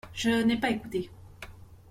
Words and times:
Je 0.15 0.31
n’ai 0.31 0.57
pas 0.59 0.71
écouté. 0.71 1.11